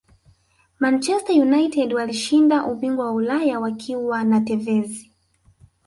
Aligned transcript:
manchester 0.79 1.31
united 1.41 1.93
walishinda 1.93 2.65
ubingwa 2.65 3.05
wa 3.05 3.11
ulaya 3.11 3.59
wakiwa 3.59 4.23
na 4.23 4.41
tevez 4.41 5.05